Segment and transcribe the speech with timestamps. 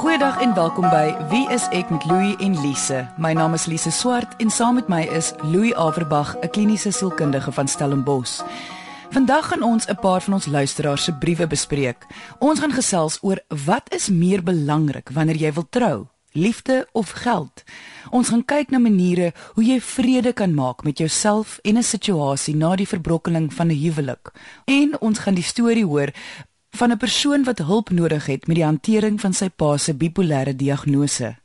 [0.00, 3.02] Goeiedag en welkom by Wie is ek met Louie en Lise.
[3.20, 7.52] My naam is Lise Swart en saam met my is Louie Averbag, 'n kliniese sielkundige
[7.52, 8.40] van Stellenbosch.
[9.10, 12.06] Vandag gaan ons 'n paar van ons luisteraars se briewe bespreek.
[12.38, 16.06] Ons gaan gesels oor wat is meer belangrik wanneer jy wil trou?
[16.32, 17.62] Liefde of geld?
[18.10, 22.56] Ons gaan kyk na maniere hoe jy vrede kan maak met jouself en 'n situasie
[22.56, 24.30] na die verbrokkeling van 'n huwelik.
[24.64, 26.08] En ons gaan die storie hoor
[26.70, 30.56] van 'n persoon wat hulp nodig het met die hantering van sy pa se bipolêre
[30.56, 31.36] diagnose.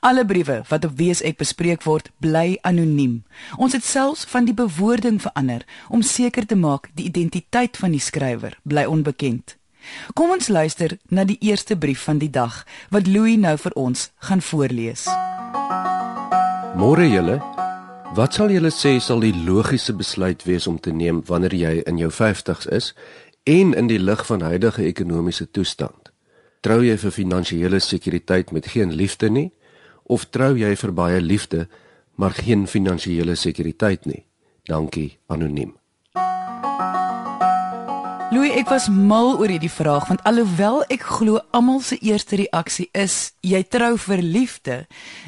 [0.00, 3.24] Alle briewe wat op Wees ek bespreek word, bly anoniem.
[3.56, 8.00] Ons het selfs van die bewoording verander om seker te maak die identiteit van die
[8.00, 9.56] skrywer bly onbekend.
[10.14, 14.10] Kom ons luister na die eerste brief van die dag wat Louis nou vir ons
[14.18, 15.06] gaan voorlees.
[16.76, 17.40] Môre julle.
[18.14, 21.98] Wat sal julle sê sal die logiese besluit wees om te neem wanneer jy in
[21.98, 22.92] jou 50's is
[23.42, 26.12] en in die lig van huidige ekonomiese toestand.
[26.60, 29.50] Trou jy vir finansiële sekuriteit met geen liefde nie
[30.04, 31.68] of trou jy vir baie liefde
[32.20, 34.24] maar geen finansiële sekuriteit nie?
[34.68, 35.72] Dankie anoniem.
[38.30, 42.86] Louis, ek was mal oor hierdie vraag want alhoewel ek glo almal se eerste reaksie
[42.94, 44.76] is jy trou vir liefde,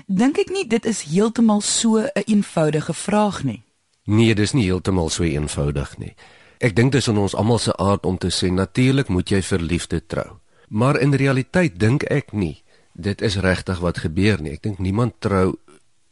[0.07, 3.63] dink ek nie dit is heeltemal so 'n een eenvoudige vraag nie.
[4.05, 6.15] Nee, dis nie heeltemal so eenvoudig nie.
[6.63, 9.63] Ek dink dis in ons almal se aard om te sê natuurlik moet jy vir
[9.67, 10.39] liefde trou.
[10.71, 12.63] Maar in realiteit dink ek nie
[12.95, 14.53] dit is regtig wat gebeur nie.
[14.55, 15.57] Ek dink niemand trou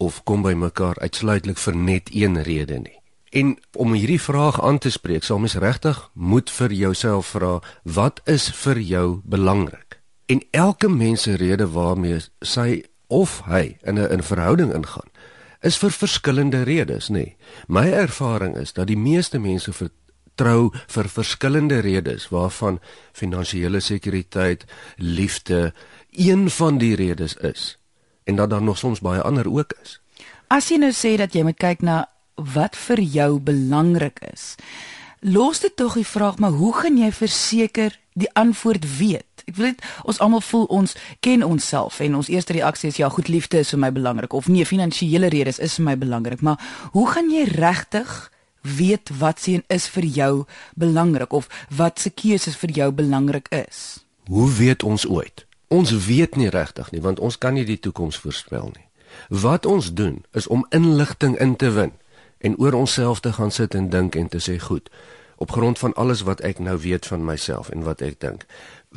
[0.02, 2.96] of kom by mekaar uitsluitlik vir net een rede nie.
[3.30, 8.18] En om hierdie vraag aan te spreek, sal mens regtig moet vir jouself vra, wat
[8.26, 10.00] is vir jou belangrik?
[10.26, 15.10] En elke mens se rede waarmee sy of hy in 'n in verhouding ingaan,
[15.62, 17.36] is vir verskillende redes, nê.
[17.68, 19.90] My ervaring is dat die meeste mense vir
[20.34, 22.80] trou vir verskillende redes waarvan
[23.12, 24.64] finansiële sekuriteit,
[24.96, 25.72] liefde
[26.10, 27.76] een van die redes is
[28.24, 30.00] en dat daar nog soms baie ander ook is.
[30.46, 34.54] As jy nou sê dat jy moet kyk na wat vir jou belangrik is.
[35.20, 39.44] Los dit tog die vraag maar hoe gaan jy verseker die antwoord weet?
[39.46, 43.08] Ek wil dit ons almal voel ons ken onsself en ons eerste reaksie is ja,
[43.08, 46.60] goed liefde is vir my belangrik of nee, finansiële redes is vir my belangrik, maar
[46.92, 48.30] hoe gaan jy regtig
[48.62, 50.32] weet wat sien is vir jou
[50.74, 54.04] belangrik of wat se keuses vir jou belangrik is.
[54.26, 55.46] Hoe weet ons ooit?
[55.68, 58.86] Ons weet nie regtig nie want ons kan nie die toekoms voorspel nie.
[59.28, 61.92] Wat ons doen is om inligting in te win
[62.40, 64.90] en oor onsself te gaan sit en dink en te sê goed
[65.40, 68.44] op grond van alles wat ek nou weet van myself en wat ek dink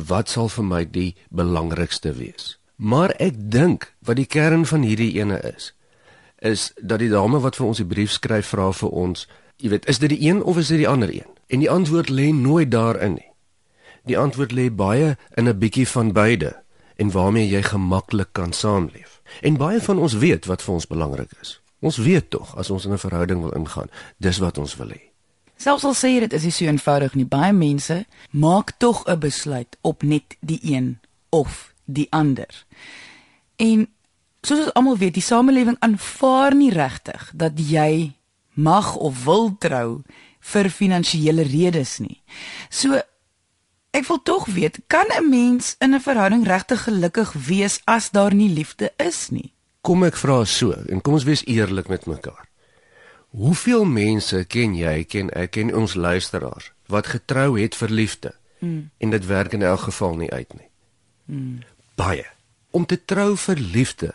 [0.10, 5.14] wat sal vir my die belangrikste wees maar ek dink wat die kern van hierdie
[5.20, 5.72] ene is
[6.44, 9.28] is dat die dame wat vir ons die brief skryf vra vir ons
[9.58, 11.30] Jy weet, is dit die een of is dit die ander een?
[11.48, 13.32] En die antwoord lê nooit daarin nie.
[14.04, 16.64] Die antwoord lê baie in 'n bietjie van beide
[16.96, 19.22] en waarmee jy gemaklik kan saamleef.
[19.42, 21.62] En baie van ons weet wat vir ons belangrik is.
[21.80, 25.02] Ons weet tog as ons in 'n verhouding wil ingaan, dis wat ons wil hê.
[25.58, 29.20] Selfs al sê jy dit is nie so eenvoudig nie, baie mense maak tog 'n
[29.20, 31.00] besluit op net die een
[31.30, 32.66] of die ander.
[33.56, 33.88] En
[34.42, 38.14] soos ons almal weet, die samelewing aanvaar nie regtig dat jy
[38.54, 40.04] mag of wil trou
[40.54, 42.22] vir finansiële redes nie.
[42.70, 43.00] So
[43.94, 48.34] ek wil tog weet, kan 'n mens in 'n verhouding regtig gelukkig wees as daar
[48.34, 49.54] nie liefde is nie?
[49.82, 52.48] Kom ek vra so en kom ons wees eerlik met mekaar.
[53.30, 58.90] Hoeveel mense ken jy, ken ek ken ons luisteraars wat getrou het vir liefde mm.
[58.98, 60.70] en dit werk in elk geval nie uit nie.
[61.26, 61.60] Mm.
[61.96, 62.26] Baie.
[62.72, 64.14] Om te trou vir liefde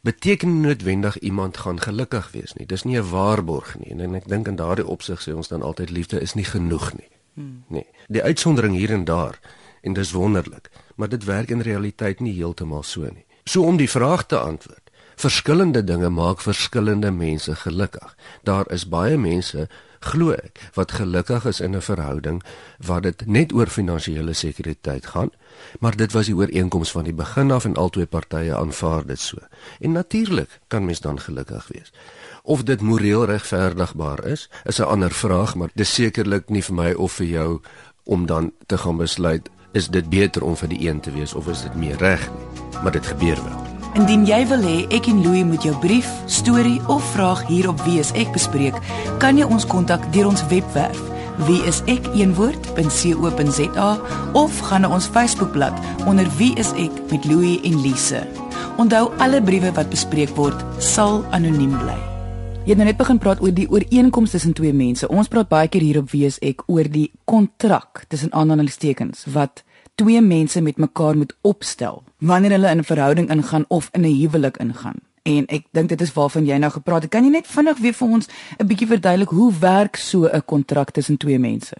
[0.00, 2.66] beteken noodwendig iemand gaan gelukkig wees nie.
[2.66, 3.90] Dis nie 'n waarborg nie.
[3.90, 7.08] En ek dink in daardie opsig sê ons dan altyd liefde is nie genoeg nie.
[7.34, 7.64] Hmm.
[7.68, 7.86] Nee.
[8.06, 9.40] Die uitsondering hier en daar
[9.80, 13.26] en dis wonderlik, maar dit werk in realiteit nie heeltemal so nie.
[13.44, 14.90] So om die vraag te antwoord.
[15.16, 18.16] Verskillende dinge maak verskillende mense gelukkig.
[18.42, 19.68] Daar is baie mense
[20.00, 22.42] glo ek wat gelukkig is in 'n verhouding
[22.78, 25.30] waar dit net oor finansiële sekuriteit gaan
[25.80, 29.36] maar dit was die ooreenkoms van die begin af en albei partye aanvaar dit so.
[29.80, 31.92] En natuurlik kan mens dan gelukkig wees.
[32.42, 36.92] Of dit moreel regverdigbaar is is 'n ander vraag maar dis sekerlik nie vir my
[36.92, 37.60] of vir jou
[38.04, 41.48] om dan te gaan besluit is dit beter om vir die een te wees of
[41.48, 42.82] is dit meer reg nie?
[42.82, 46.80] Maar dit gebeur wel Indien jy wil hê ek en Louie moet jou brief, storie
[46.88, 48.74] of vraag hier op Wie is ek bespreek,
[49.22, 51.00] kan jy ons kontak deur ons webwerf
[51.46, 52.80] wieisek.co.za
[54.32, 55.74] of gaan na ons Facebookblad
[56.06, 58.26] onder Wie is ek met Louie en Lise.
[58.78, 61.98] Onthou alle briewe wat bespreek word sal anoniem bly.
[62.66, 65.08] Jy het nou net begin praat oor die ooreenkoms tussen twee mense.
[65.08, 69.64] Ons praat baie keer hier op Wie is ek oor die kontrak tussen aanhalingstekens wat
[69.98, 74.18] twee mense met mekaar moet opstel wanneer hulle in 'n verhouding ingaan of in 'n
[74.20, 74.98] huwelik ingaan.
[75.22, 77.10] En ek dink dit is waarvan jy nou gepraat het.
[77.10, 78.28] Kan jy net vinnig weer vir ons
[78.58, 81.76] 'n bietjie verduidelik hoe werk so 'n kontrak tussen twee mense?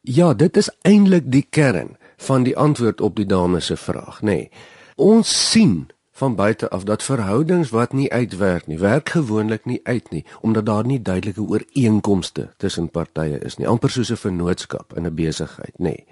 [0.00, 4.24] Ja, dit is eintlik die kern van die antwoord op die dame se vraag, nê.
[4.24, 4.50] Nee,
[4.94, 10.10] ons sien van buite af dat verhoudings wat nie uitwerk nie, werk gewoonlik nie uit
[10.10, 15.06] nie, omdat daar nie duidelike ooreenkomste tussen partye is nie, amper soos 'n vennootskap in
[15.06, 15.82] 'n besigheid, nê.
[15.82, 16.06] Nee.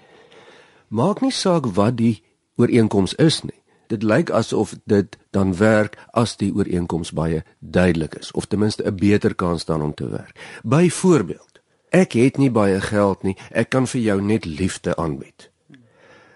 [0.93, 2.21] Maak nie saak wat die
[2.61, 3.57] ooreenkoms is nie.
[3.89, 8.85] Dit lyk asof dit dan werk as die ooreenkoms baie duidelik is of ten minste
[8.85, 10.37] 'n beter kans dan om te werk.
[10.63, 15.49] Byvoorbeeld, ek het nie baie geld nie, ek kan vir jou net liefde aanbied.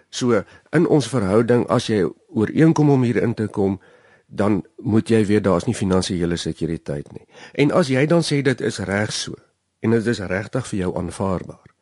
[0.09, 3.79] So in ons verhouding as jy ooreenkom om hier in te kom,
[4.25, 7.25] dan moet jy weet daar's nie finansiële sekuriteit nie.
[7.53, 9.33] En as jy dan sê dit is reg so
[9.79, 11.75] en dit is regtig vir jou aanvaarbaar,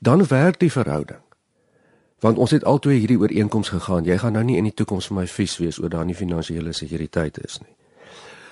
[0.00, 1.20] dan werk die verhouding.
[2.20, 4.04] Want ons het altoe hierdie ooreenkoms gegaan.
[4.04, 6.72] Jy gaan nou nie in die toekoms vir my vies wees oor daar nie finansiële
[6.72, 7.74] sekuriteit is nie.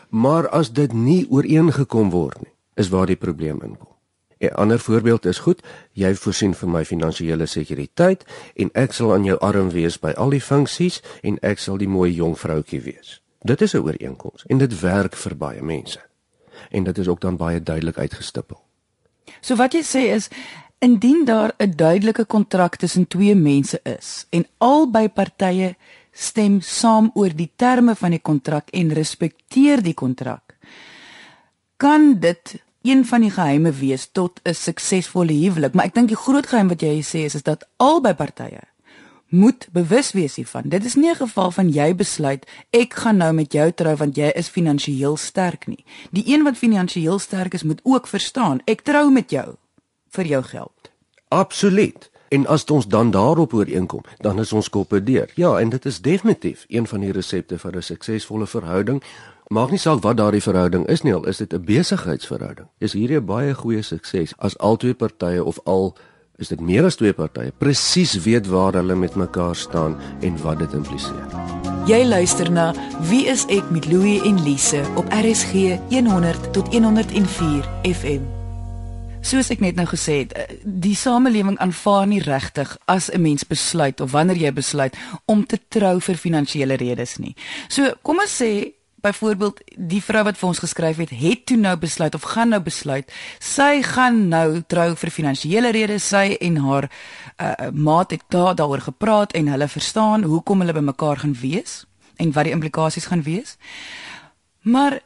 [0.09, 3.93] Maar as dit nie ooreengekom word nie, is waar die probleem inkom.
[4.41, 5.63] 'n Ander voorbeeld is goed,
[5.93, 8.25] jy voorsien vir my finansiële sekuriteit
[8.55, 11.89] en ek sal aan jou arm wees by al die funksies en ek sal die
[11.89, 13.21] mooi jong vroutjie wees.
[13.43, 16.01] Dit is 'n ooreenkoms en dit werk vir baie mense.
[16.71, 18.63] En dit is ook dan baie duidelik uitgestippel.
[19.41, 20.29] So wat jy sê is
[20.79, 25.77] indien daar 'n duidelike kontrak tussen twee mense is en albei partye
[26.13, 30.57] stem saam oor die terme van die kontrak en respekteer die kontrak,
[31.77, 36.17] kan dit een van die geheime wees tot 'n suksesvolle huwelik, maar ek dink die
[36.25, 38.61] groot geheim wat jy sê is is dat albei partye
[39.29, 40.69] moet bewus wees hiervan.
[40.69, 44.17] Dit is nie 'n geval van jy besluit ek gaan nou met jou trou want
[44.17, 45.85] jy is finansiëel sterk nie.
[46.11, 49.57] Die een wat finansiëel sterk is, moet ook verstaan ek trou met jou
[50.11, 50.91] vir jou geld.
[51.29, 52.11] Absoluut.
[52.29, 55.31] En as ons dan daarop ooreenkom, dan is ons koppe deur.
[55.35, 59.03] Ja, en dit is definitief een van die resepte vir 'n suksesvolle verhouding
[59.49, 62.69] Maak nie saak wat daardie verhouding is nie, al is dit 'n besigheidsverhouding.
[62.79, 65.97] Is hierdie 'n baie goeie sukses as al twee partye of al
[66.37, 70.59] is dit meer as twee partye presies weet waar hulle met mekaar staan en wat
[70.59, 71.27] dit impliseer.
[71.87, 72.75] Jy luister na
[73.09, 78.38] Wie is ek met Louie en Lise op RSG 100 tot 104 FM.
[79.19, 83.45] Soos ek net nou gesê het, eh, die samelewing aanvaar nie regtig as 'n mens
[83.45, 87.35] besluit of wanneer jy besluit om te trou vir finansiële redes nie.
[87.69, 88.73] So, kom ons sê
[89.03, 92.61] byvoorbeeld die vrou wat vir ons geskryf het, het toe nou besluit of gaan nou
[92.61, 96.91] besluit, sy gaan nou trou vir finansiële redes, sy en haar
[97.41, 101.87] uh, maat het daar daaroor gepraat en hulle verstaan hoekom hulle bymekaar gaan wees
[102.17, 103.57] en wat die implikasies gaan wees.
[104.63, 104.99] Maar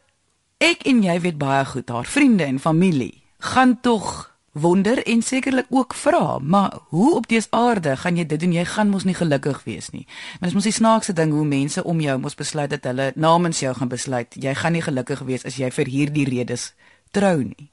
[0.58, 5.66] ek en jy weet baie goed haar vriende en familie gaan tog wonder en sekerlik
[5.68, 8.52] ook vra, maar hoe op dese aarde gaan jy dit doen?
[8.52, 10.04] Jy gaan mos nie gelukkig wees nie.
[10.40, 13.60] Maar dis mos die snaakse ding hoe mense om jou mos besluit dat hulle namens
[13.64, 16.72] jou gaan besluit jy gaan nie gelukkig wees as jy vir hierdie redes
[17.10, 17.70] trou nie.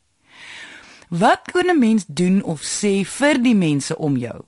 [1.10, 4.46] Wat kan 'n mens doen of sê vir die mense om jou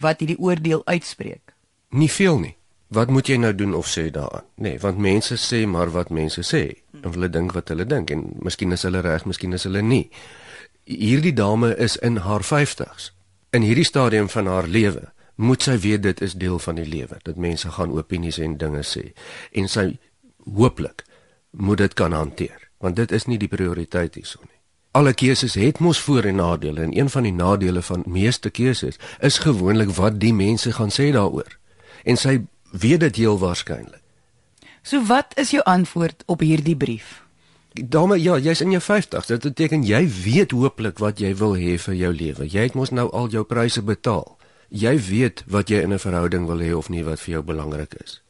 [0.00, 1.54] wat hierdie oordeel uitspreek?
[1.90, 2.56] Nie veel nie.
[2.88, 4.44] Wat moet jy nou doen of sê daaraan?
[4.54, 6.72] Nee, want mense sê maar wat mense sê
[7.02, 10.10] hulle dink wat hulle dink en miskien is hulle reg, miskien is hulle nie
[10.88, 13.12] hierdie dame is in haar 50's.
[13.52, 15.08] In hierdie stadium van haar lewe
[15.38, 18.82] moet sy weet dit is deel van die lewe dat mense gaan opinies en dinge
[18.82, 19.12] sê
[19.52, 19.92] en sy
[20.56, 21.04] hooplik
[21.50, 24.56] moet dit kan hanteer want dit is nie die prioriteit hierson nie.
[24.98, 28.98] Alle keuses het mos voor en nadele en een van die nadele van meeste keuses
[29.20, 31.58] is gewoonlik wat die mense gaan sê daaroor.
[32.02, 32.38] En sy
[32.72, 34.02] weet dit heel waarskynlik.
[34.82, 37.27] So wat is jou antwoord op hierdie brief?
[37.72, 39.26] Dame, ja, jy's in jou 50s.
[39.26, 42.46] Dit beteken jy weet hooplik wat jy wil hê vir jou lewe.
[42.48, 44.38] Jy het mos nou al jou pryse betaal.
[44.68, 47.94] Jy weet wat jy in 'n verhouding wil hê of nie wat vir jou belangrik
[48.04, 48.22] is.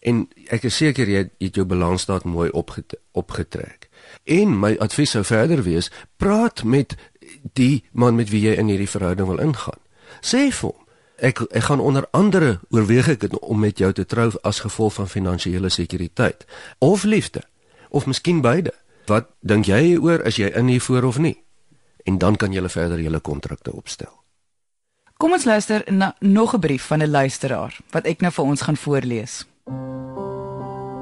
[0.00, 3.88] En ek is seker jy het jou balansstaat mooi opget opgetrek.
[4.24, 6.96] En my advies sou verder wees, praat met
[7.52, 9.80] die man met wie jy in hierdie verhouding wil ingaan.
[10.20, 10.86] Sê vir hom,
[11.16, 15.08] ek ek gaan onder andere oorweeg ek om met jou te trou as gevolg van
[15.08, 16.46] finansiële sekuriteit
[16.78, 17.42] of liefde
[17.90, 18.72] of miskien beide.
[19.06, 21.36] Wat dink jy oor as jy in hier voor of nie?
[22.04, 24.12] En dan kan jy verder julle kontrakte opstel.
[25.20, 28.60] Kom ons luister na nog 'n brief van 'n luisteraar wat ek nou vir ons
[28.60, 29.44] gaan voorlees.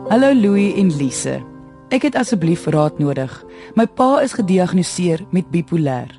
[0.09, 1.45] Hallo Louis en Lise.
[1.89, 3.45] Ek het asseblief raad nodig.
[3.75, 6.11] My pa is gediagnoseer met bipolêr.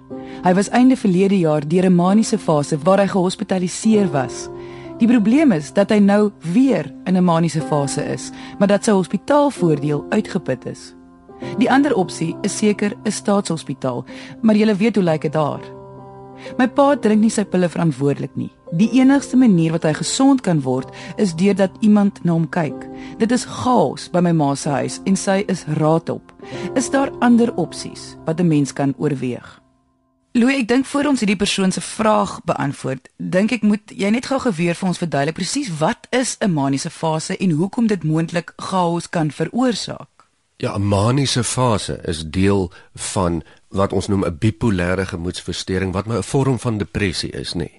[0.44, 4.48] Hy was einde verlede jaar deur 'n maniese fase waar hy gehospitaliseer was.
[5.00, 8.92] Die probleem is dat hy nou weer in 'n maniese fase is, maar dat sy
[8.92, 10.96] hospitaalvoordeel uitgeput is.
[11.58, 14.06] Die ander opsie is seker 'n staatshospitaal,
[14.42, 15.62] maar jy weet hoe lyk dit daar.
[16.58, 18.52] My pa drink nie sy pille verantwoordelik nie.
[18.72, 22.88] Die enigste manier wat hy gesond kan word is deurdat iemand na hom kyk.
[23.18, 26.34] Dit is chaos by my ma se huis en sy is raadop.
[26.76, 29.69] Is daar ander opsies wat 'n mens kan oorweeg?
[30.32, 34.28] Louis, ek dink voor ons hierdie persoon se vraag beantwoord, dink ek moet jy net
[34.30, 38.54] gou geweer vir ons verduidelik presies wat is 'n maniese fase en hoekom dit moontlik
[38.58, 40.30] chaos kan veroorsaak.
[40.58, 46.24] Ja, 'n maniese fase is deel van wat ons noem 'n bipolêre gemoedstoornis wat 'n
[46.24, 47.70] vorm van depressie is, nê.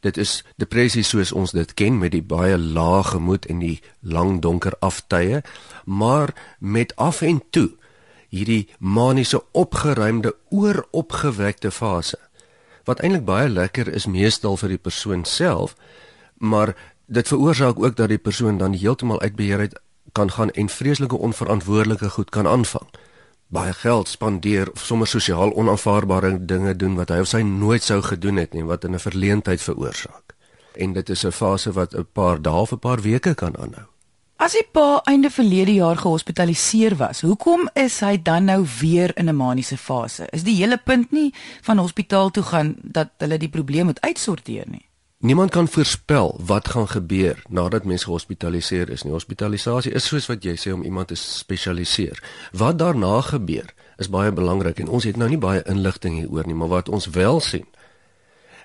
[0.00, 4.40] Dit is depressie soos ons dit ken met die baie lae gemoed en die lang
[4.40, 5.42] donker aftye,
[5.84, 7.70] maar met af en toe
[8.32, 12.18] hierdie maniese opgeruimde ooropgewekte fase.
[12.88, 15.76] Wat eintlik baie lekker is meestal vir die persoon self
[16.42, 16.74] maar
[17.06, 19.80] dit veroorsaak ook dat die persoon dan heeltemal uit beheer uit
[20.12, 22.88] kan gaan en vreeslike onverantwoordelike goed kan aanvang.
[23.46, 28.00] Baie geld spandeer of sommer sosiaal onaanvaarbare dinge doen wat hy of sy nooit sou
[28.02, 30.34] gedoen het nie wat in 'n verleentheid veroorsaak.
[30.74, 33.91] En dit is 'n fase wat 'n paar dae of 'n paar weke kan aanhou
[34.42, 39.28] As die pa einde verlede jaar gehospitaliseer was, hoekom is hy dan nou weer in
[39.30, 40.26] 'n maniese fase?
[40.32, 44.64] Is die hele punt nie van hospitaal toe gaan dat hulle die probleem moet uitsorteer
[44.66, 44.88] nie?
[45.18, 49.12] Niemand kan voorspel wat gaan gebeur nadat mens gehospitaliseer is nie.
[49.12, 52.22] Hospitalisasie is soos wat jy sê om iemand te spesialiseer.
[52.52, 56.54] Wat daarna gebeur is baie belangrik en ons het nou nie baie inligting hieroor nie,
[56.54, 57.66] maar wat ons wel sien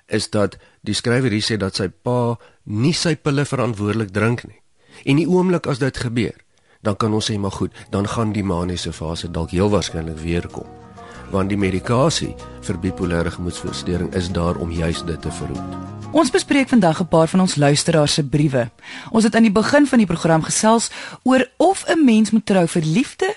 [0.06, 4.60] is dat die skrywer hier sê dat sy pa nie sy pille verantwoordelik drink nie.
[5.04, 6.34] En die oomblik as dit gebeur,
[6.82, 10.46] dan kan ons sê maar goed, dan gaan die maniese fase dalk heel waarskynlik weer
[10.48, 10.66] kom.
[11.30, 15.88] Want die medikasie vir bipolêre gemoedstoornis is daar om juis dit te verhoed.
[16.10, 18.70] Ons bespreek vandag 'n paar van ons luisteraars se briewe.
[19.10, 20.90] Ons het aan die begin van die program gesels
[21.22, 23.34] oor of 'n mens moet trou vir liefde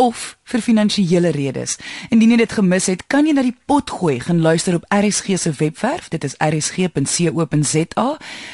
[0.00, 1.76] of vir finansiële redes.
[2.08, 5.36] Indien jy dit gemis het, kan jy na die pot gooi gaan luister op RSG
[5.38, 6.08] se webwerf.
[6.08, 8.08] Dit is rsg.co.za.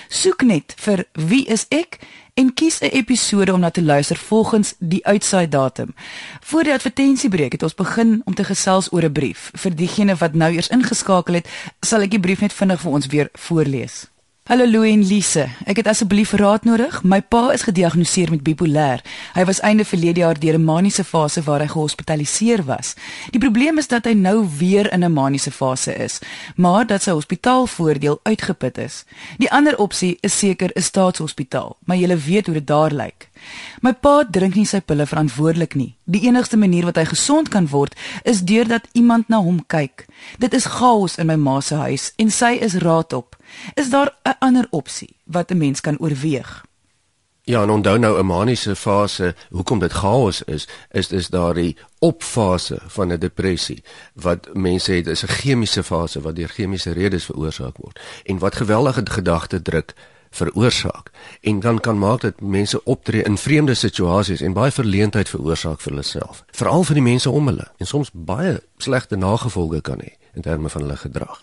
[0.09, 2.01] Soek net vir wie is ek
[2.37, 5.95] en kies 'n episode om na te luister volgens die uitsaai datum.
[6.41, 9.51] Voor die advertensiebreek het ons begin om te gesels oor 'n brief.
[9.55, 11.49] Vir diegene wat nou eers ingeskakel het,
[11.81, 14.07] sal ek die brief net vinnig vir ons weer voorlees.
[14.47, 15.49] Hallo Louie en Lise.
[15.67, 17.01] Ek het asseblief raad nodig.
[17.03, 19.01] My pa is gediagnoseer met bipolêr.
[19.35, 22.95] Hy was einde verlede jaar deur 'n maniese fase waar hy gehospitaliseer was.
[23.31, 26.21] Die probleem is dat hy nou weer in 'n maniese fase is,
[26.57, 29.05] maar dat sy hospitaalvoordeel uitgeput is.
[29.39, 33.29] Die ander opsie is seker 'n staatshospitaal, maar jy weet hoe dit daar lyk.
[33.81, 35.97] My pa drink nie sy pille verantwoordelik nie.
[36.05, 40.07] Die enigste manier wat hy gesond kan word, is deurdat iemand na hom kyk.
[40.39, 43.37] Dit is chaos in my ma se huis en sy is raadop.
[43.77, 46.65] Is daar 'n ander opsie wat 'n mens kan oorweeg?
[47.49, 52.79] Ja, en onthou nou 'n maniese fase, hoekom dit chaos is, is dis daardie opfase
[52.87, 57.77] van 'n depressie wat mense het is 'n chemiese fase wat deur chemiese redes veroorsaak
[57.77, 59.95] word en wat geweldige gedagte druk
[60.37, 65.81] veroorsaak en dan kan maak dat mense optree in vreemde situasies en baie verleentheid veroorsaak
[65.81, 70.01] vir hulle self, veral vir die mense om hulle en soms baie slegte nagevolge kan
[70.05, 71.41] hê in terme van hulle gedrag.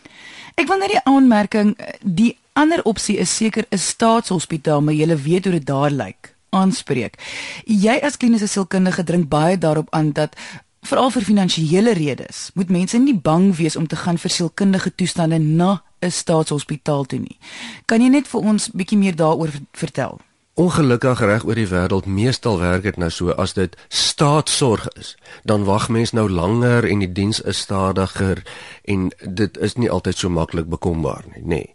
[0.56, 5.46] Ek wil net die aanmerking die ander opsie is seker 'n staatshospitaal, maar jy weet
[5.46, 6.36] hoe dit daar lyk.
[6.50, 7.18] Aanspreek.
[7.66, 10.36] Jy as kliniese sielkundige drink baie daarop aan dat
[10.84, 15.40] veral vir finansiële redes moet mense nie bang wees om te gaan vir sielkundige toestande
[15.40, 17.38] na 'n staatshospitaal toe nie.
[17.86, 20.20] Kan jy net vir ons bietjie meer daaroor vertel?
[20.54, 25.64] Ongelukkig reg oor die wêreld meestal werk dit nou so as dit staatssorg is, dan
[25.64, 28.44] wag mens nou langer en die diens is stadiger
[28.84, 31.48] en dit is nie altyd so maklik bekombaar nie, nê.
[31.48, 31.74] Nee.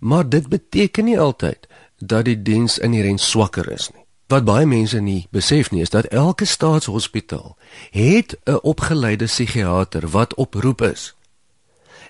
[0.00, 1.66] Maar dit beteken nie altyd
[1.98, 3.99] dat die diens inherënt swakker is nie.
[4.30, 7.56] Wat baie mense nie besef nie is dat elke staatshospitaal
[7.90, 11.14] het 'n opgeleide psigiater wat op roep is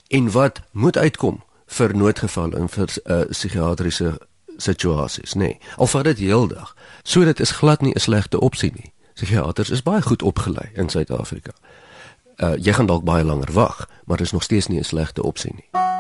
[0.09, 4.21] en wat moet uitkom vir noodgevalle en vir 'n uh, psigiatriese
[4.57, 5.39] situasies, nê.
[5.39, 5.59] Nee.
[5.77, 6.77] Al vat dit heeldag.
[7.03, 8.93] So dit is glad nie 'n slegte opsie nie.
[9.15, 11.53] Psigiaters is baie goed opgelei in Suid-Afrika.
[12.37, 15.23] Uh jy gaan dalk baie langer wag, maar dit is nog steeds nie 'n slegte
[15.23, 16.00] opsie nie.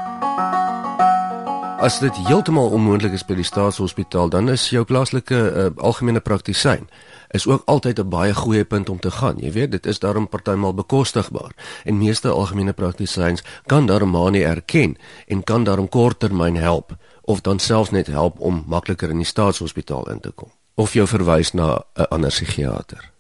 [1.80, 6.84] As dit heeltemal onmoontlik is by die staatshospitaal, dan is jou plaaslike uh, algemene praktisyn
[7.32, 9.38] is ook altyd 'n baie goeie punt om te gaan.
[9.38, 11.52] Jy weet, dit is daarom partymal bekostigbaar
[11.84, 14.96] en meeste algemene praktisyns kan daarom manie erken
[15.26, 20.10] en kan daarom korttermyn help of dan selfs net help om makliker in die staatshospitaal
[20.10, 23.10] in te kom of jou verwys na 'n ander psigiater.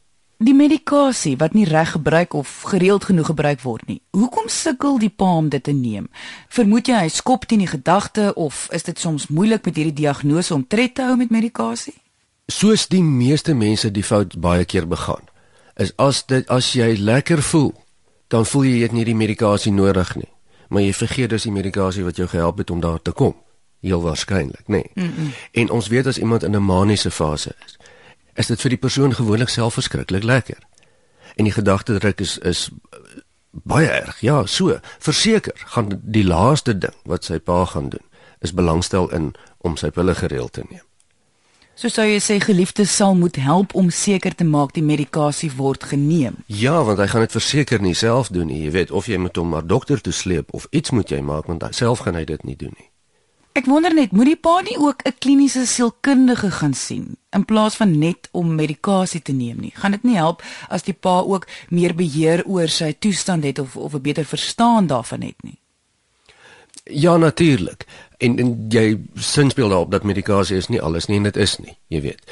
[0.40, 4.00] Die medikasie wat nie reg gebruik of gereeld genoeg gebruik word nie.
[4.16, 6.08] Hoekom sukkel die pa om dit te neem?
[6.48, 10.54] Vermoed jy hy skop teen die gedagte of is dit soms moeilik met hierdie diagnose
[10.54, 11.94] om tred te hou met medikasie?
[12.50, 15.22] soos die meeste mense die fout baie keer begaan
[15.78, 17.70] is as dit as jy lekker voel
[18.34, 20.32] dan voel jy jy het nie die medikasie nodig nie
[20.70, 23.34] maar jy vergeet dis die medikasie wat jou gehelp het om daar te kom.
[23.82, 24.84] Heel waarskynlik, nê.
[24.84, 24.90] Nee.
[24.94, 25.32] Mm -mm.
[25.52, 27.78] En ons weet as iemand in 'n maniese fase is,
[28.34, 30.58] is dit vir die persoon gewoonlik self verskriklik lekker.
[31.36, 32.68] En die gedagte druk is is
[33.50, 34.20] baie erg.
[34.20, 38.06] Ja, so, verseker gaan die laaste ding wat sy pa gaan doen
[38.40, 40.84] is belangstel in om sy pille gereeld te neem.
[41.80, 45.86] So sou jy sê geliefdes sal moet help om seker te maak die medikasie word
[45.92, 46.36] geneem.
[46.44, 48.66] Ja, want hy gaan dit verseker nie self doen nie.
[48.66, 51.48] Jy weet of jy moet hom na dokter toe sleep of iets moet jy maak
[51.48, 52.89] want hy self gaan hy dit nie doen nie.
[53.60, 57.76] Ek wonder net, moet die pa nie ook 'n kliniese sielkundige gaan sien in plaas
[57.76, 59.72] van net om medikasie te neem nie?
[59.74, 63.76] Gaan dit nie help as die pa ook meer beheer oor sy toestand het of
[63.76, 65.58] of 'n beter verstaan daarvan het nie?
[66.84, 67.86] Ja, natuurlik.
[68.18, 71.76] En en jy sinspeel daarop dat medikasie is nie alles nie en dit is nie,
[71.86, 72.22] jy weet.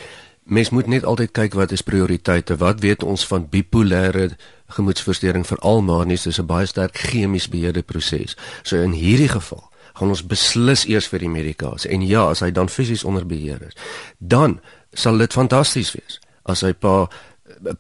[0.43, 2.57] Mens moet net altyd kyk wat is prioriteite.
[2.57, 4.31] Wat weet ons van bipolêre
[4.67, 8.37] gemoedstoornis veral manies is 'n baie sterk chemies beheerde proses.
[8.63, 9.68] So in hierdie geval
[9.99, 11.91] gaan ons beslis eers vir die medikasie.
[11.95, 13.77] En ja, as hy dan fisies onder beheer is,
[14.19, 14.61] dan
[14.95, 17.09] sal dit fantasties wees as hy pa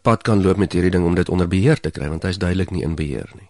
[0.02, 2.72] pad kan loop met hierdie ding om dit onder beheer te kry want hy's duidelik
[2.74, 3.48] nie in beheer nie.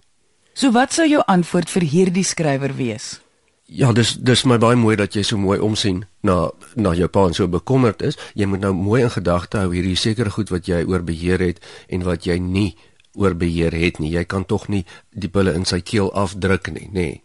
[0.58, 3.18] So wat sou jou antwoord vir hierdie skrywer wees?
[3.68, 7.26] Ja, dis dis my baie mooi dat jy so mooi omsien na na jou pa
[7.28, 8.16] en so bekommerd is.
[8.34, 11.60] Jy moet nou mooi in gedagte hou hierdie sekere goed wat jy oor beheer het
[11.88, 12.72] en wat jy nie
[13.18, 14.14] oor beheer het nie.
[14.14, 17.06] Jy kan tog nie die pille in sy keel afdruk nie, nê.
[17.06, 17.22] Nee.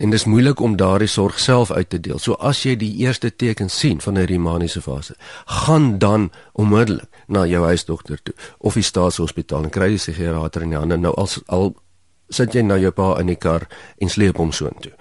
[0.00, 2.18] En dis moeilik om daardie sorg self uit te deel.
[2.18, 7.44] So as jy die eerste teken sien van 'n rimaniese fase, gaan dan onmiddellik na
[7.46, 10.96] jou huisdokter toe of die staatshospitaal en kry psigiater in die hande.
[10.96, 11.74] Nou as al
[12.28, 13.68] sit jy nou jou pa in die kar
[13.98, 14.92] en sleep hom soontoe.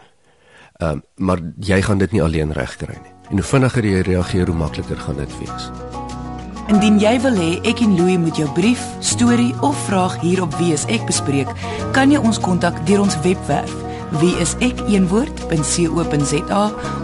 [0.79, 3.13] Ehm um, maar jy gaan dit nie alleen regkry nie.
[3.29, 5.69] En hoe vinniger jy reageer, hoe makliker gaan dit wees.
[6.67, 10.53] Indien jy wil hê ek en Louie moet jou brief, storie of vraag hier op
[10.55, 11.48] Wie is ek bespreek,
[11.91, 15.44] kan jy ons kontak deur ons webwerf wieisek.co.za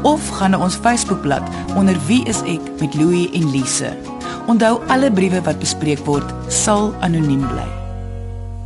[0.04, 1.44] of gaan na ons Facebookblad
[1.76, 3.98] onder Wie is ek met Louie en Lise.
[4.48, 7.68] Onthou alle briewe wat bespreek word sal anoniem bly.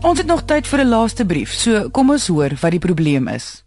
[0.02, 3.28] Ons het nog tyd vir 'n laaste brief, so kom ons hoor wat die probleem
[3.28, 3.64] is.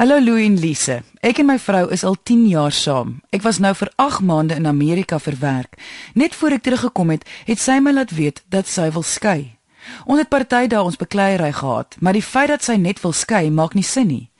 [0.00, 1.02] Hallo Louie en Lise.
[1.20, 3.20] Ek en my vrou is al 10 jaar saam.
[3.30, 5.76] Ek was nou vir 8 maande in Amerika vir werk.
[6.14, 9.59] Net voor ek teruggekom het, het sy my laat weet dat sy wil skei.
[10.06, 13.50] Ons het party dae ons bekleierery gehad, maar die feit dat sy net wil skei
[13.50, 14.30] maak nie sin nie.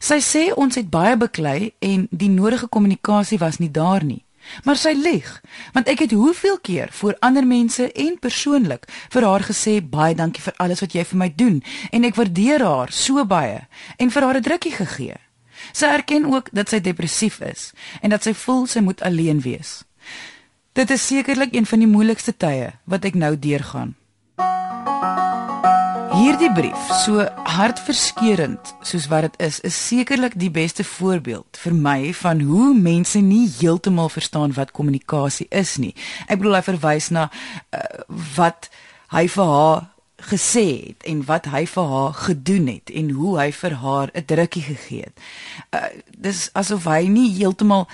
[0.00, 4.24] Sy sê ons het baie beklei en die nodige kommunikasie was nie daar nie.
[4.64, 5.28] Maar sy lieg,
[5.76, 10.42] want ek het hoeveel keer voor ander mense en persoonlik vir haar gesê baie dankie
[10.42, 11.60] vir alles wat jy vir my doen
[11.92, 13.60] en ek waardeer haar so baie
[13.98, 15.16] en vir haar 'n drukkie gegee.
[15.72, 19.84] Sy erken ook dat sy depressief is en dat sy voel sy moet alleen wees.
[20.72, 23.99] Dit is sekerlik een van die moeilikste tye wat ek nou deurgaan.
[26.20, 32.10] Hierdie brief, so hartverskeurende soos wat dit is, is sekerlik die beste voorbeeld vir my
[32.18, 35.94] van hoe mense nie heeltemal verstaan wat kommunikasie is nie.
[36.28, 37.80] Ek bedoel hy verwys na uh,
[38.36, 38.68] wat
[39.14, 39.80] hy vir haar
[40.28, 44.28] gesê het en wat hy vir haar gedoen het en hoe hy vir haar 'n
[44.34, 45.16] drukkie gegee het.
[45.72, 47.88] Uh, dis asof hy nie heeltemal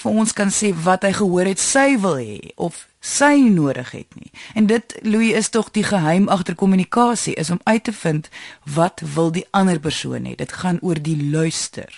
[0.00, 4.14] vir ons kan sê wat hy gehoor het sy wil hê of sy nodig het
[4.14, 4.30] nie.
[4.54, 8.28] En dit Louis is tog die geheim agter kommunikasie is om uit te vind
[8.64, 10.36] wat wil die ander persoon hê.
[10.38, 11.90] Dit gaan oor die luister.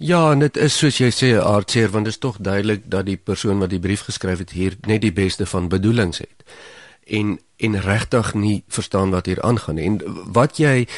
[0.00, 3.18] Ja, en dit is soos jy sê aardseer want dit is tog duidelik dat die
[3.20, 6.44] persoon wat die brief geskryf het hier net die beste van bedoelings het.
[7.04, 9.84] En en regtig nie verstaan wat hier aangaan nie.
[9.84, 10.00] En
[10.32, 10.88] wat jy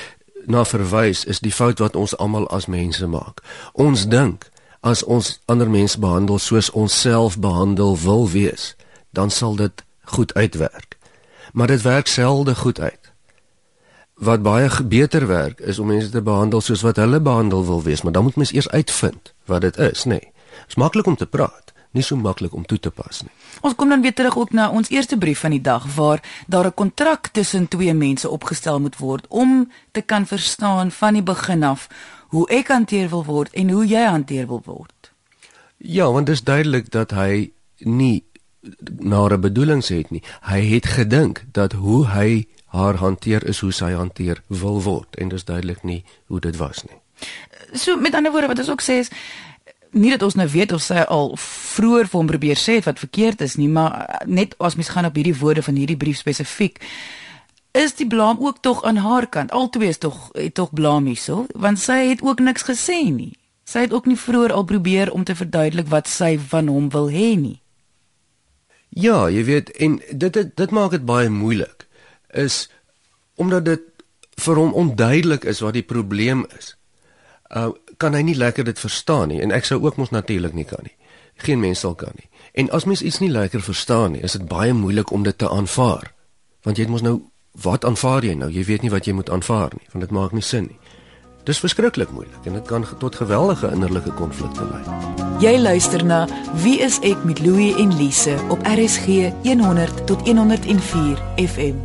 [0.46, 3.42] na verwys is die fout wat ons almal as mense maak.
[3.72, 4.51] Ons dink
[4.82, 8.74] as ons ander mense behandel soos ons self behandel wil wees,
[9.14, 10.98] dan sal dit goed uitwerk.
[11.52, 13.12] Maar dit werk selde goed uit.
[14.14, 18.02] Wat baie beter werk is om mense te behandel soos wat hulle behandel wil wees,
[18.02, 20.18] maar dan moet mens eers uitvind wat dit is, nê.
[20.18, 20.30] Nee.
[20.52, 23.32] Dit is maklik om te praat, nie so maklik om toe te pas nie.
[23.60, 26.66] Ons kom dan weer terug ook na ons eerste brief van die dag waar daar
[26.66, 31.62] 'n kontrak tussen twee mense opgestel moet word om te kan verstaan van die begin
[31.62, 31.88] af
[32.32, 35.12] hoe ek hanteer wil word en hoe jy hanteer wil word.
[35.76, 37.50] Ja, want dit is duidelik dat hy
[37.84, 38.24] nie
[39.02, 40.22] nare bedoelings het nie.
[40.46, 45.28] Hy het gedink dat hoe hy haar hanteer is hoe sy hanteer wil word en
[45.28, 46.00] dis duidelik nie
[46.32, 46.96] hoe dit was nie.
[47.76, 49.10] So met ander woorde wat ons ook sê is
[49.92, 53.02] nie dat ons nou weet of sy al vroeër vir hom probeer sê het wat
[53.02, 56.80] verkeerd is nie, maar net as mens gaan op hierdie woorde van hierdie brief spesifiek
[57.72, 59.50] is die blame ook tog aan haar kant.
[59.50, 63.32] Altwee is tog het tog blame hierso, want sy het ook niks gesê nie.
[63.64, 67.08] Sy het ook nie vroeër al probeer om te verduidelik wat sy van hom wil
[67.10, 67.60] hê nie.
[68.88, 71.86] Ja, jy weet en dit dit, dit maak dit baie moeilik
[72.28, 72.68] is
[73.40, 73.84] omdat dit
[74.44, 76.74] vir hom onduidelik is wat die probleem is,
[77.56, 80.66] uh kan hy nie lekker dit verstaan nie en ek sou ook mos natuurlik nie
[80.66, 80.96] kan nie.
[81.38, 82.28] Geen mens sal kan nie.
[82.52, 85.48] En as mens iets nie lekker verstaan nie, is dit baie moeilik om dit te
[85.48, 86.10] aanvaar.
[86.66, 87.20] Want jy het mos nou
[87.52, 88.50] wat aanvaar jy nou?
[88.50, 90.78] Jy weet nie wat jy moet aanvaar nie, want dit maak nie sin nie.
[91.44, 94.82] Dis verskriklik moeilik en dit kan tot geweldige innerlike konflikte lei.
[95.42, 96.26] Jy luister na
[96.62, 101.80] Wie is ek met Louie en Lise op RSG 100 tot 104 FM.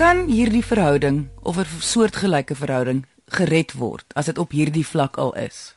[0.00, 5.34] Kan hierdie verhouding of 'n soortgelyke verhouding gered word as dit op hierdie vlak al
[5.36, 5.74] is?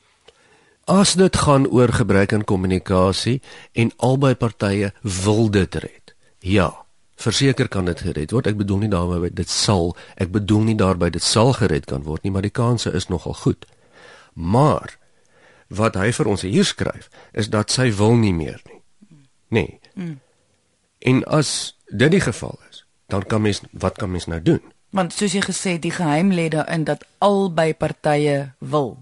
[0.86, 3.42] As dit gaan oor gebrek aan kommunikasie
[3.74, 6.16] en albei partye wil dit red.
[6.40, 6.83] Ja,
[7.16, 8.48] verseker kan dit gered word.
[8.48, 12.24] Ek bedoel nie daarmee dit sal, ek bedoel nie daarby dit sal gered kan word
[12.24, 13.66] nie, maar die kanse is nogal goed.
[14.34, 14.98] Maar
[15.74, 18.82] wat hy vir ons hier skryf is dat sy wil nie meer nie.
[19.54, 19.80] Nee.
[19.94, 20.20] Mm.
[21.00, 24.62] En as dit die geval is, dan kan mens wat kan mens nou doen?
[24.94, 28.98] Want soos jy gesê, die geheim lê daarin dat albei partye wil.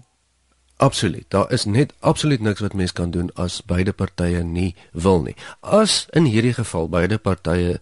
[0.82, 1.24] Absoluut.
[1.28, 5.34] Daar is net absoluut niks wat mens kan doen as beide partye nie wil nie.
[5.60, 7.76] As in hierdie geval beide partye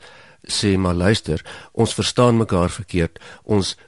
[0.44, 1.40] sê maar luister,
[1.72, 3.16] ons verstaan mekaar verkeerd.
[3.42, 3.78] Ons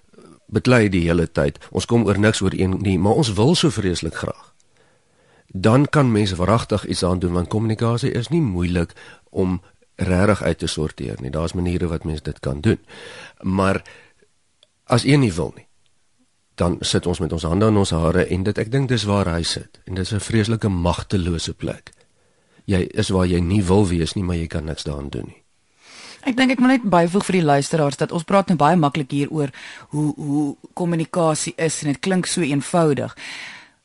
[0.49, 1.61] beklei die hele tyd.
[1.77, 4.47] Ons kom oor niks ooreen nie, maar ons wil so vreeslik graag.
[5.53, 8.97] Dan kan mense wragtig iets aan doen want kommunikasie is nie moeilik
[9.29, 9.61] om
[10.01, 11.35] regtig uit te sorteer nie.
[11.37, 12.81] Daar's maniere wat mense dit kan doen.
[13.43, 13.83] Maar
[14.85, 15.69] as een nie wil nie
[16.55, 19.31] dan sit ons met ons hande in ons hare en dit ek dink dis waar
[19.33, 21.93] hy sit en dit is 'n vreeslike magtelose plek.
[22.65, 25.43] Jy is waar jy nie wil wees nie, maar jy kan niks daaraan doen nie.
[26.23, 29.11] Ek dink ek moet net byvoeg vir die luisteraars dat ons praat nou baie maklik
[29.11, 29.51] hier oor
[29.89, 33.17] hoe hoe kommunikasie is en dit klink so eenvoudig.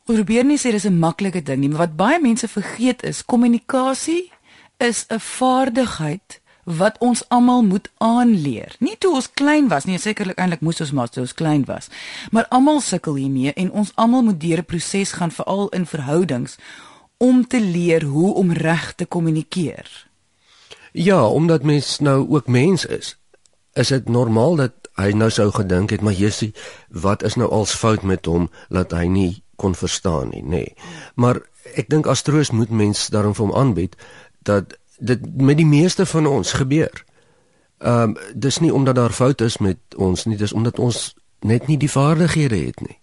[0.08, 3.26] Ons probeer nie sê dis 'n maklike ding nie, maar wat baie mense vergeet is
[3.26, 4.32] kommunikasie
[4.78, 8.76] is 'n vaardigheid wat ons almal moet aanleer.
[8.84, 11.88] Nie toe ons klein was nie, sekerlik eintlik moes ons maar toe ons klein was.
[12.32, 16.58] Maar almal sukkel hiermee en ons almal moet deur 'n proses gaan veral in verhoudings
[17.18, 20.08] om te leer hoe om reg te kommunikeer.
[20.92, 23.18] Ja, omdat mens nou ook mens is.
[23.74, 26.54] Is dit normaal dat hy nou sou gedink het maar Jessie,
[26.90, 30.50] wat is nou als fout met hom dat hy nie kon verstaan nie, nê.
[30.50, 30.76] Nee.
[31.16, 31.42] Maar
[31.76, 33.96] ek dink as troos moet mens daarom vir hom aanbied
[34.40, 37.04] dat dit met die meeste van ons gebeur.
[37.78, 41.68] Ehm um, dis nie omdat daar foute is met ons nie, dis omdat ons net
[41.68, 43.00] nie die vaardighede het nie.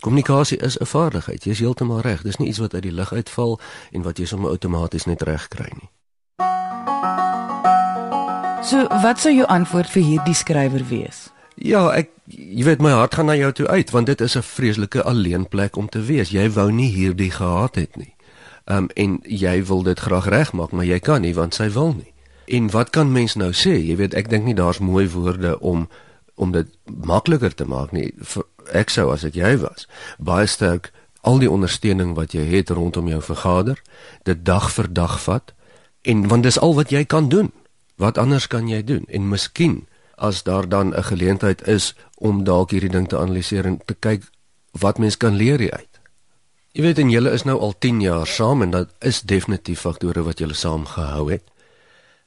[0.00, 1.44] Kommunikasie is 'n vaardigheid.
[1.44, 2.22] Jy is heeltemal reg.
[2.22, 5.48] Dis nie iets wat uit die lug uitval en wat jy sommer outomaties net reg
[5.48, 5.90] kry nie.
[8.62, 11.28] So, wat sou jou antwoord vir hierdie skrywer wees?
[11.54, 14.42] Ja, ek jy weet my hart gaan na jou toe uit want dit is 'n
[14.42, 16.30] vreeslike alleenplek om te wees.
[16.30, 18.14] Jy wou nie hierdie gehad het nie
[18.70, 22.12] um, en jy wil dit graag regmaak, maar jy kan nie want sy wil nie.
[22.50, 23.76] En wat kan mens nou sê?
[23.78, 25.88] Jy weet, ek dink nie daar's mooi woorde om
[26.40, 26.68] om dit
[27.04, 28.14] makliker te maak nie.
[28.72, 29.84] Ek sou as ek jy was,
[30.16, 30.88] baie sterk
[31.20, 33.82] al die ondersteuning wat jy het rondom jou vergader,
[34.24, 35.52] dit dag vir dag vat
[36.08, 37.52] en want dis al wat jy kan doen.
[38.00, 39.04] Wat anders kan jy doen?
[39.12, 39.82] En miskien
[40.16, 44.22] as daar dan 'n geleentheid is om dalk hierdie ding te analiseer en te kyk
[44.72, 45.89] wat mens kan leer hieruit.
[46.70, 50.22] Jy weet en julle is nou al 10 jaar saam en dat is definitief faktore
[50.22, 51.42] wat julle saam gehou het.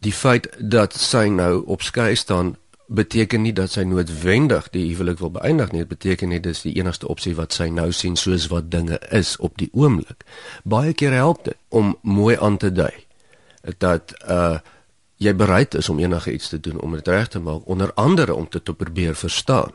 [0.03, 2.57] Die feit dat sy nou op skei staan
[2.91, 5.85] beteken nie dat sy noodwendig die huwelik wil beëindig nie.
[5.85, 9.37] Dit beteken net dis die enigste opsie wat sy nou sien soos wat dinge is
[9.39, 10.27] op die oomblik.
[10.67, 12.93] Baie keer help dit om mooi aan te dui
[13.79, 14.59] dat uh
[15.23, 18.47] jy bereid is om enigiets te doen om dit reg te maak onder andere om
[18.51, 19.71] dit te probeer verstaan.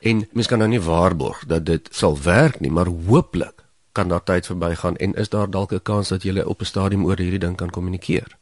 [0.00, 4.22] En mens kan nou nie waarborg dat dit sal werk nie, maar hooplik kan daar
[4.22, 7.38] tyd verbygaan en is daar dalk 'n kans dat jy op 'n stadium oor hierdie
[7.38, 8.38] ding kan kommunikeer.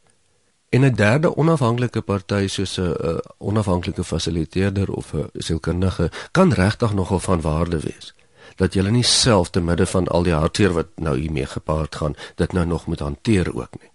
[0.68, 7.20] En 'n derde onafhanklike party soos 'n onafhanklike fasiliteerder of 'n sielkundige kan regtig nogal
[7.20, 8.14] van waarde wees.
[8.56, 12.14] Dat jy nie self te midde van al die hartseer wat nou hiermee gepaard gaan,
[12.34, 13.90] dit nou nog moet hanteer ook nie.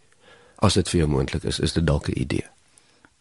[0.56, 2.55] As dit vir jou moontlik is, is dit dalk 'n idee.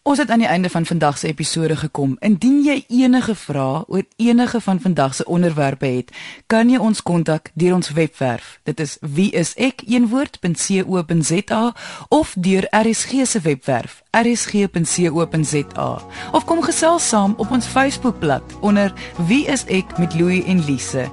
[0.05, 2.15] Ons het aan die einde van vandag se episode gekom.
[2.19, 6.11] Indien jy enige vrae oor enige van vandag se onderwerpe het,
[6.45, 8.59] kan jy ons kontak deur ons webwerf.
[8.69, 9.73] Dit is wieisek.co.za
[12.09, 15.89] of deur RSG se webwerf rsg.co.za
[16.31, 18.93] of kom gesels saam op ons Facebookblad onder
[19.27, 21.09] wieisek met Louie en Lise.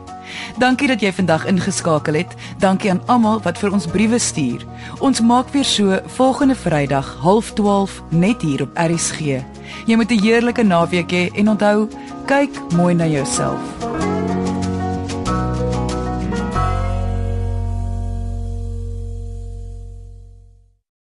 [0.59, 2.35] Dankie dat jy vandag ingeskakel het.
[2.59, 4.67] Dankie aan almal wat vir ons briewe stuur.
[5.01, 9.43] Ons maak weer so volgende Vrydag 12:30 net hier op RSG.
[9.87, 11.89] Jy moet 'n heerlike naweek hê en onthou,
[12.27, 14.02] kyk mooi na jouself.